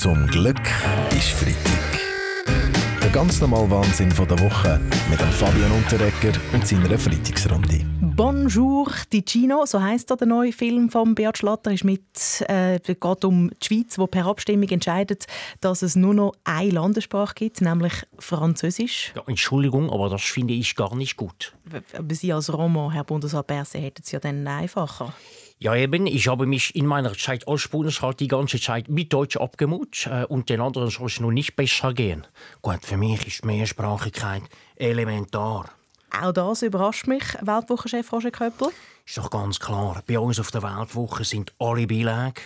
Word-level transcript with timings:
Zum 0.00 0.26
Glück 0.28 0.56
ist 1.10 1.28
Freitag. 1.28 2.00
Der 3.02 3.10
ganz 3.10 3.38
normale 3.38 3.70
Wahnsinn 3.70 4.10
von 4.10 4.26
der 4.26 4.38
Woche 4.38 4.80
mit 5.10 5.20
dem 5.20 5.28
Fabian 5.28 5.70
Unterrecker 5.72 6.32
und 6.54 6.66
seiner 6.66 6.98
Freitagsrunde. 6.98 7.84
Bonjour 8.00 8.90
Ticino, 9.10 9.66
so 9.66 9.82
heißt 9.82 10.08
der 10.18 10.26
neue 10.26 10.52
Film 10.52 10.88
von 10.88 11.14
Beat 11.14 11.36
Schlatter. 11.36 11.72
Es 11.72 12.40
äh, 12.48 12.80
geht 12.82 13.24
um 13.26 13.50
die 13.50 13.66
Schweiz, 13.66 13.98
wo 13.98 14.06
per 14.06 14.24
Abstimmung 14.24 14.70
entscheidet, 14.70 15.26
dass 15.60 15.82
es 15.82 15.96
nur 15.96 16.14
noch 16.14 16.32
eine 16.44 16.70
Landessprache 16.70 17.34
gibt, 17.34 17.60
nämlich 17.60 17.92
Französisch. 18.18 19.12
Ja, 19.14 19.22
Entschuldigung, 19.26 19.90
aber 19.90 20.08
das 20.08 20.22
finde 20.22 20.54
ich 20.54 20.76
gar 20.76 20.96
nicht 20.96 21.18
gut. 21.18 21.52
Aber 21.92 22.14
Sie 22.14 22.32
als 22.32 22.50
Roman, 22.50 22.90
Herr 22.90 23.04
Bundesrat 23.04 23.48
Berse, 23.48 23.76
hätten 23.76 24.00
es 24.02 24.12
ja 24.12 24.18
dann 24.18 24.48
einfacher. 24.48 25.12
Ja, 25.62 25.74
eben. 25.74 26.06
Ich 26.06 26.26
habe 26.26 26.46
mich 26.46 26.74
in 26.74 26.86
meiner 26.86 27.12
Zeit 27.12 27.46
als 27.46 27.68
Bundesrat 27.68 28.18
die 28.20 28.28
ganze 28.28 28.58
Zeit 28.58 28.88
mit 28.88 29.12
Deutsch 29.12 29.36
abgemut 29.36 30.06
äh, 30.06 30.24
und 30.24 30.48
den 30.48 30.58
anderen 30.58 30.88
soll 30.88 31.08
es 31.08 31.20
noch 31.20 31.30
nicht 31.30 31.54
besser 31.54 31.92
gehen. 31.92 32.26
Gut, 32.62 32.78
für 32.82 32.96
mich 32.96 33.26
ist 33.26 33.44
Mehrsprachigkeit 33.44 34.42
elementar. 34.76 35.66
Auch 36.18 36.32
das 36.32 36.62
überrascht 36.62 37.06
mich, 37.06 37.24
Weltwochenchef 37.42 38.10
Roger 38.10 38.30
Köppel. 38.30 38.68
Ist 39.04 39.18
doch 39.18 39.28
ganz 39.28 39.60
klar. 39.60 40.02
Bei 40.06 40.18
uns 40.18 40.40
auf 40.40 40.50
der 40.50 40.62
Weltwoche 40.62 41.24
sind 41.24 41.52
alle 41.58 41.86
Beilage. 41.86 42.40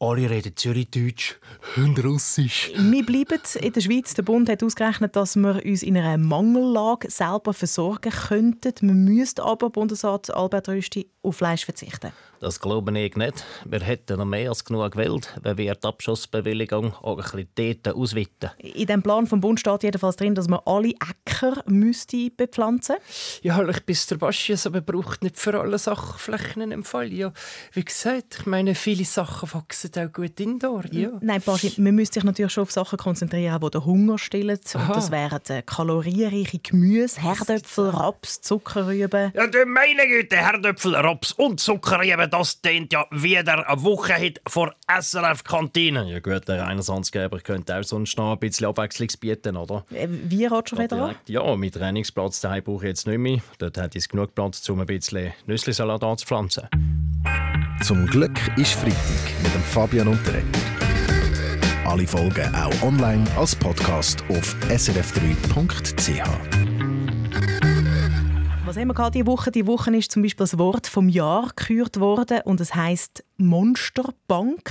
Alle 0.00 0.28
reden 0.28 0.56
Zürichdeutsch 0.56 1.36
und 1.76 2.02
Russisch. 2.02 2.72
Wir 2.76 3.06
bleiben 3.06 3.40
in 3.60 3.72
der 3.72 3.80
Schweiz. 3.80 4.14
Der 4.14 4.22
Bund 4.22 4.48
hat 4.48 4.62
ausgerechnet, 4.62 5.14
dass 5.16 5.36
wir 5.36 5.64
uns 5.64 5.82
in 5.82 5.96
einer 5.96 6.18
Mangellage 6.18 7.10
selber 7.10 7.52
versorgen 7.52 8.10
könnten. 8.10 8.88
Wir 8.88 8.94
müssten 8.94 9.42
aber, 9.42 9.70
Bundesrat 9.70 10.34
Albert 10.34 10.68
Rösti, 10.68 11.08
auf 11.22 11.36
Fleisch 11.36 11.64
verzichten. 11.64 12.12
Das 12.44 12.60
glaube 12.60 12.98
ich 12.98 13.16
nicht. 13.16 13.42
Wir 13.64 13.80
hätten 13.80 14.18
noch 14.18 14.26
mehr 14.26 14.50
als 14.50 14.66
genug 14.66 14.92
gewählt, 14.92 15.32
wenn 15.40 15.56
wir 15.56 15.74
die 15.74 15.88
Abschussbewilligung 15.88 16.92
auch 16.92 17.16
ein 17.16 17.46
bisschen 17.54 17.80
dort 17.82 17.96
ausweiten. 17.96 18.50
In 18.58 18.86
dem 18.86 19.02
Plan 19.02 19.26
vom 19.26 19.40
Bund 19.40 19.60
steht 19.60 19.82
jedenfalls 19.82 20.16
drin, 20.16 20.34
dass 20.34 20.46
man 20.46 20.60
alle 20.66 20.90
Äcker 20.90 21.62
müsste 21.64 22.30
bepflanzen 22.36 22.96
Ja, 23.40 23.66
ich 23.66 23.86
bis 23.86 24.06
der 24.08 24.16
Baschius, 24.16 24.66
aber 24.66 24.82
braucht 24.82 25.22
nicht 25.22 25.38
für 25.38 25.58
alle 25.58 25.78
Sachflächen 25.78 26.70
im 26.70 26.84
Fall. 26.84 27.14
Ja, 27.14 27.32
wie 27.72 27.82
gesagt, 27.82 28.36
ich 28.40 28.46
meine, 28.46 28.74
viele 28.74 29.06
Sachen 29.06 29.50
wachsen 29.54 29.92
auch 29.96 30.12
gut 30.12 30.38
indoor. 30.38 30.84
Ja. 30.90 31.12
Nein, 31.22 31.40
Baschi, 31.40 31.72
man 31.80 31.94
müsste 31.94 32.20
sich 32.20 32.24
natürlich 32.24 32.52
schon 32.52 32.64
auf 32.64 32.72
Sachen 32.72 32.98
konzentrieren, 32.98 33.58
die 33.58 33.70
den 33.70 33.84
Hunger 33.86 34.18
stillen. 34.18 34.60
Und 34.74 34.88
das 34.90 35.10
wären 35.10 35.40
kalorienreiche 35.64 36.58
Gemüse, 36.58 37.22
Herdöpfel, 37.22 37.88
Raps, 37.88 38.42
Zuckerrüben. 38.42 39.32
Ja, 39.34 39.46
du 39.46 39.64
meine 39.64 40.06
Güte, 40.06 40.36
Herdöpfel, 40.36 40.94
Raps 40.94 41.32
und 41.32 41.58
Zuckerrüben, 41.58 42.33
das 42.34 42.60
klingt 42.60 42.92
ja 42.92 43.06
wieder 43.12 43.68
eine 43.68 43.82
Woche 43.84 44.34
vor 44.48 44.74
SRF-Kantine. 44.88 46.10
Ja 46.10 46.18
gut, 46.18 46.48
der 46.48 46.62
Reinarsandgeber 46.62 47.38
könnte 47.38 47.78
auch 47.78 47.84
sonst 47.84 48.18
noch 48.18 48.32
ein 48.32 48.38
bisschen 48.40 48.66
Abwechslung 48.66 49.06
bieten, 49.20 49.56
oder? 49.56 49.84
Äh, 49.92 50.08
wie 50.10 50.44
Roger 50.46 50.76
Federer? 50.76 51.14
Ja, 51.28 51.54
mit 51.54 51.74
Trainingsplatz 51.74 52.40
daheim 52.40 52.64
brauche 52.64 52.86
ich 52.86 52.88
jetzt 52.88 53.06
nicht 53.06 53.18
mehr. 53.18 53.38
Dort 53.58 53.78
hat 53.78 53.94
es 53.94 54.08
genug 54.08 54.34
Platz, 54.34 54.68
um 54.68 54.80
ein 54.80 54.86
bisschen 54.86 55.32
Nüsslisalat 55.46 56.02
anzupflanzen. 56.02 56.68
Zum 57.82 58.04
Glück 58.06 58.36
ist 58.56 58.72
Freitag 58.72 59.42
mit 59.44 59.54
dem 59.54 59.62
Fabian 59.62 60.08
Unterreger. 60.08 60.44
Alle 61.86 62.06
Folgen 62.06 62.52
auch 62.52 62.82
online 62.82 63.24
als 63.36 63.54
Podcast 63.54 64.24
auf 64.28 64.56
srf3.ch. 64.70 66.63
Was 68.74 68.80
haben 68.80 68.88
wir 68.88 68.94
gerade 68.94 69.12
diese 69.12 69.26
Woche? 69.28 69.52
Die 69.52 69.68
Woche 69.68 69.96
ist 69.96 70.10
zum 70.10 70.22
Beispiel 70.22 70.42
das 70.42 70.58
Wort 70.58 70.88
vom 70.88 71.08
Jahr 71.08 71.46
gekürt 71.54 72.00
worden 72.00 72.40
und 72.44 72.60
es 72.60 72.74
heißt 72.74 73.22
Monsterbank. 73.36 74.68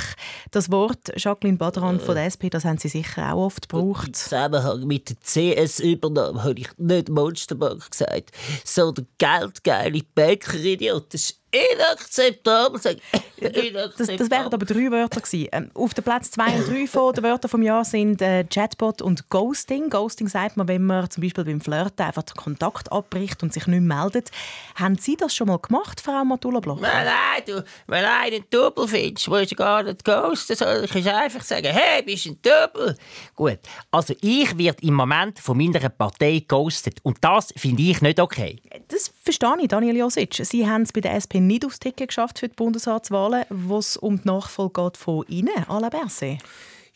Das 0.51 0.69
Wort 0.73 1.13
Jacqueline 1.15 1.57
Badran 1.57 2.01
von 2.01 2.15
der 2.15 2.25
SP, 2.27 2.51
das 2.51 2.65
haben 2.65 2.77
Sie 2.77 2.89
sicher 2.89 3.33
auch 3.33 3.45
oft 3.45 3.69
gebraucht. 3.69 4.07
Im 4.07 4.13
Zusammenhang 4.13 4.85
mit 4.87 5.09
der 5.09 5.15
CS-Übernahme 5.21 6.43
habe 6.43 6.59
ich 6.59 6.67
nicht 6.77 7.07
Monsterbank 7.07 7.91
gesagt, 7.91 8.31
sondern 8.65 9.07
geldgeile 9.19 10.01
Bankeridioten 10.13 11.21
inakzeptabel 11.53 12.81
sagen. 12.81 12.99
Das, 13.43 14.07
das 14.07 14.31
wären 14.31 14.53
aber 14.53 14.65
drei 14.65 14.89
Wörter 14.89 15.19
gewesen. 15.19 15.49
Ähm, 15.51 15.69
auf 15.73 15.93
den 15.93 16.03
Platz 16.03 16.31
2 16.31 16.45
und 16.59 16.69
3 16.69 16.87
von 16.87 17.13
den 17.13 17.23
Wörtern 17.23 17.49
vom 17.49 17.61
Jahr 17.61 17.83
sind 17.83 18.21
äh, 18.21 18.45
Chatbot 18.45 19.01
und 19.01 19.29
Ghosting. 19.29 19.89
Ghosting 19.89 20.29
sagt 20.29 20.55
man, 20.55 20.67
wenn 20.69 20.85
man 20.85 21.09
zum 21.09 21.23
Beispiel 21.23 21.43
beim 21.43 21.59
Flirten 21.59 22.05
einfach 22.05 22.23
den 22.23 22.35
Kontakt 22.35 22.91
abbricht 22.91 23.43
und 23.43 23.53
sich 23.53 23.67
nicht 23.67 23.81
meldet. 23.81 24.31
Haben 24.75 24.97
Sie 24.97 25.17
das 25.17 25.35
schon 25.35 25.47
mal 25.47 25.59
gemacht, 25.59 25.99
Frau 25.99 26.23
Matula 26.23 26.61
Bloch? 26.61 26.79
Nein, 26.79 27.11
du, 27.45 27.63
wenn 27.87 28.05
einen 28.05 28.45
Double 28.49 28.87
findest, 28.87 29.27
musst 29.27 29.51
du 29.51 29.55
gar 29.55 29.83
nicht 29.83 30.05
ghosten, 30.05 30.55
sondern 30.55 30.87
kannst 30.87 31.07
einfach 31.07 31.43
sagen, 31.43 31.67
hey, 31.69 32.01
bist 32.03 32.25
du 32.25 32.29
ein 32.29 32.37
Double? 32.41 32.97
Gut, 33.35 33.59
also 33.91 34.13
ich 34.21 34.57
werde 34.57 34.83
im 34.83 34.93
Moment 34.93 35.39
von 35.39 35.57
meiner 35.57 35.89
Partei 35.89 36.45
ghostet 36.47 36.99
und 37.03 37.17
das 37.21 37.53
finde 37.57 37.83
ich 37.83 38.01
nicht 38.01 38.19
okay. 38.19 38.61
Das 38.87 39.11
verstehe 39.21 39.55
ich, 39.61 39.67
Daniel 39.67 39.97
Josic. 39.97 40.33
Sie 40.33 40.67
haben 40.67 40.83
es 40.83 40.93
bei 40.93 41.01
der 41.01 41.15
SP 41.19 41.42
nicht 41.47 41.65
aufs 41.65 41.79
Ticket 41.79 42.09
geschafft 42.09 42.39
für 42.39 42.47
die 42.47 42.55
Bundesratswahlen, 42.55 43.45
wo 43.49 43.77
es 43.77 43.97
um 43.97 44.21
die 44.21 44.27
Nachfolge 44.27 44.83
geht 44.83 44.97
von 44.97 45.25
Ihnen, 45.27 45.67
Alain 45.67 45.89
Berset. 45.89 46.39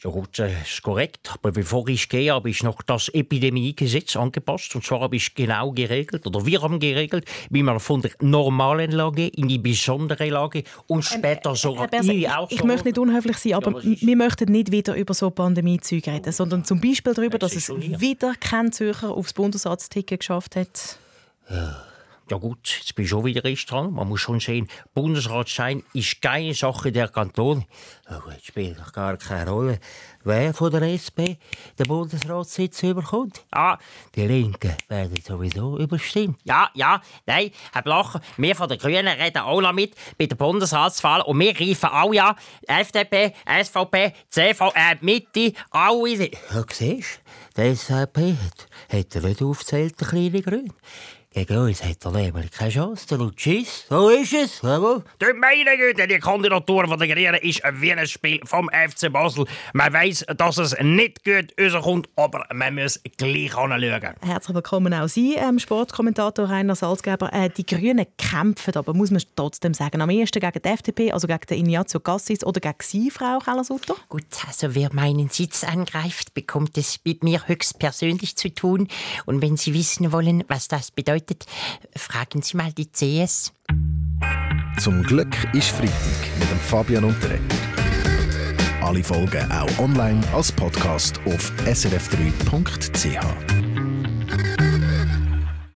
Ja 0.03 0.12
gut, 0.12 0.38
das 0.38 0.52
ist 0.63 0.84
korrekt. 0.84 1.31
Aber 1.34 1.52
bevor 1.52 1.88
ich 1.88 2.08
gehe, 2.08 2.31
habe 2.31 2.52
ich 2.52 2.62
noch 2.62 2.84
das 2.84 3.09
Epidemiegesetz 3.09 4.16
angepasst. 4.16 4.75
Und 4.75 4.85
zwar 4.85 5.00
habe 5.00 5.16
ich 5.16 5.34
genau 5.34 5.72
geregelt, 5.72 6.28
oder 6.28 6.46
wir 6.46 6.62
haben 6.62 6.80
geregelt, 6.80 7.25
wie 7.50 7.63
man 7.63 7.80
von 7.80 8.03
der 8.03 8.12
normalen 8.22 8.91
Lage 8.91 9.28
in 9.28 9.47
die 9.47 9.58
besondere 9.58 10.30
Lage 10.30 10.64
und 10.85 10.97
ähm, 10.97 11.18
später 11.18 11.50
ähm, 11.50 11.56
sogar 11.56 11.88
Berse, 11.88 12.14
ich, 12.14 12.29
auch 12.29 12.52
Ich 12.52 12.64
möchte 12.64 12.85
nicht 12.85 13.00
unhöflich 13.00 13.38
sein, 13.38 13.56
aber 13.56 13.81
ja, 13.81 13.96
wir 14.00 14.16
möchten 14.16 14.52
nicht 14.52 14.72
wieder 14.72 14.96
über 14.96 15.16
so 15.16 15.31
Pandemie-Zeug 15.31 16.08
reden, 16.08 16.31
sondern 16.31 16.64
zum 16.64 16.79
Beispiel 16.79 17.16
darüber, 17.16 17.40
dass 17.40 17.56
es 17.56 17.69
wieder 17.69 18.35
kein 18.40 18.72
Zürcher 18.72 19.09
aufs 19.09 19.34
Bundesratsticket 19.34 20.19
geschafft 20.19 20.56
hat. 20.58 21.00
Ja. 21.50 21.84
Ja 22.29 22.35
gut, 22.35 22.79
jetzt 22.79 22.93
bin 22.93 23.05
ich 23.05 23.09
schon 23.09 23.23
wieder 23.23 23.45
erst 23.45 23.71
dran. 23.71 23.93
Man 23.93 24.09
muss 24.09 24.19
schon 24.19 24.41
sehen, 24.41 24.67
Bundesratsschein 24.93 25.81
ist 25.93 26.21
keine 26.21 26.53
Sache 26.53 26.91
der 26.91 27.07
Kanton. 27.07 27.63
Ja 28.09 28.19
gut, 28.19 28.43
spielt 28.43 28.77
doch 28.77 28.91
gar 28.91 29.15
keine 29.15 29.49
Rolle, 29.49 29.79
wer 30.25 30.53
von 30.53 30.69
der 30.69 30.81
SP 30.91 31.39
den 31.79 31.87
Bundesratssitz 31.87 32.83
überkommt. 32.83 33.45
Ah, 33.49 33.77
die 34.13 34.27
Linken 34.27 34.75
werden 34.89 35.17
sowieso 35.25 35.77
überstimmt. 35.77 36.37
Ja, 36.43 36.69
ja, 36.73 37.01
nein, 37.25 37.51
Herr 37.71 37.81
Blacher, 37.81 38.19
wir 38.35 38.55
von 38.57 38.67
den 38.67 38.77
Grünen 38.77 39.07
reden 39.07 39.39
auch 39.39 39.61
noch 39.61 39.71
mit 39.71 39.95
bei 40.17 40.25
der 40.25 40.35
Bundesratswahl 40.35 41.21
und 41.21 41.39
wir 41.39 41.53
greifen 41.53 41.89
auch 41.89 42.13
ja 42.13 42.35
FDP, 42.67 43.33
SVP, 43.45 44.13
CV, 44.27 44.73
äh, 44.75 44.97
Mitte, 44.99 45.53
alle... 45.71 46.29
Ja, 46.29 46.66
siehst 46.73 47.21
du, 47.55 47.61
die 47.61 47.73
SVP 47.73 48.35
hat, 48.35 48.67
hat 48.91 49.16
er 49.16 49.21
nicht 49.21 49.41
aufgezählt, 49.41 49.97
der 50.01 50.07
kleine 50.09 50.41
Grün. 50.41 50.73
Gegen 51.33 51.57
uns 51.57 51.83
hat 51.83 52.03
er 52.05 52.11
nämlich 52.11 52.51
keine 52.51 52.71
Chance. 52.71 53.05
Der 53.09 53.17
Lucis, 53.17 53.85
so 53.89 54.09
ist 54.09 54.33
es. 54.33 54.61
Jawohl. 54.61 55.03
Du 55.19 55.25
meine 55.35 55.77
Güte, 55.77 56.07
die 56.07 56.19
Kandidatur 56.19 56.88
von 56.88 56.97
der 56.97 57.07
Grünen 57.09 57.35
ist 57.35 57.61
wie 57.73 57.91
ein 57.91 58.07
Spiel 58.07 58.39
vom 58.45 58.69
FC 58.69 59.11
Basel. 59.11 59.45
Man 59.73 59.91
weiß, 59.91 60.25
dass 60.37 60.57
es 60.57 60.75
nicht 60.81 61.25
gut 61.25 61.53
rauskommt, 61.59 62.09
aber 62.16 62.45
man 62.53 62.75
muss 62.75 62.99
gleich 63.17 63.55
anschauen. 63.55 64.16
Herzlich 64.21 64.55
willkommen 64.55 64.93
auch 64.93 65.09
Sie, 65.09 65.35
ähm, 65.35 65.59
Sportkommentator 65.59 66.49
Rainer 66.49 66.75
Salzgeber. 66.75 67.31
Äh, 67.33 67.49
die 67.49 67.66
Grünen 67.66 68.05
kämpfen, 68.17 68.75
aber 68.75 68.93
muss 68.93 69.11
man 69.11 69.21
trotzdem 69.35 69.73
sagen, 69.73 70.01
am 70.01 70.09
ehesten 70.09 70.39
gegen 70.39 70.61
die 70.63 70.69
FDP, 70.69 71.11
also 71.11 71.27
gegen 71.27 71.45
den 71.49 71.59
Ignazio 71.59 71.99
Cassis 71.99 72.43
oder 72.45 72.61
gegen 72.61 72.77
Sie, 72.81 73.11
Frau 73.11 73.39
Kellersutter? 73.39 73.95
Gut, 74.07 74.23
also 74.47 74.73
wer 74.73 74.93
meinen 74.93 75.27
Sitz 75.29 75.66
angreift, 75.66 76.33
bekommt 76.33 76.77
es 76.77 77.01
mit 77.03 77.21
mir 77.21 77.47
höchstpersönlich 77.47 78.37
zu 78.37 78.49
tun. 78.49 78.87
Und 79.25 79.41
wenn 79.41 79.57
Sie 79.57 79.73
wissen 79.73 80.13
wollen, 80.13 80.45
was 80.47 80.69
das 80.69 80.89
bedeutet, 80.89 81.16
bedeutet, 81.17 81.45
fragen 81.95 82.41
Sie 82.41 82.57
mal 82.57 82.72
die 82.72 82.88
CS. 82.91 83.53
Zum 84.79 85.03
Glück 85.03 85.35
ist 85.53 85.69
Freitag 85.69 86.39
mit 86.39 86.50
dem 86.50 86.59
Fabian 86.59 87.03
Unterreger. 87.03 87.41
Alle 88.81 89.03
Folgen 89.03 89.51
auch 89.51 89.79
online 89.79 90.22
als 90.33 90.51
Podcast 90.51 91.19
auf 91.25 91.52
srf3.ch. 91.66 93.56